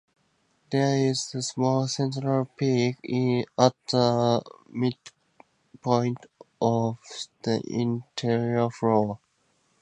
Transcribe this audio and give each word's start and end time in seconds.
There 0.71 0.97
is 0.97 1.31
a 1.35 1.43
small 1.43 1.87
central 1.87 2.45
peak 2.57 2.95
at 3.55 3.75
the 3.91 4.41
midpoint 4.71 6.25
of 6.59 6.97
the 7.43 7.61
interior 7.67 8.71
floor. 8.71 9.19